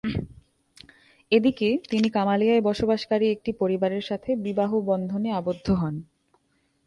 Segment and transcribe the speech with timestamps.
[1.31, 5.95] এদিকে, তিনি কামালিয়ায় বসবাসকারী একটি পরিবারের সাথে বিবাহ বন্ধনে আবদ্ধ হন।